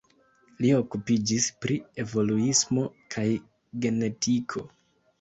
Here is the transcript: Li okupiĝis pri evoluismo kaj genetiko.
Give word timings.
Li 0.63 0.71
okupiĝis 0.77 1.51
pri 1.67 1.77
evoluismo 2.05 2.89
kaj 3.17 3.29
genetiko. 3.87 4.69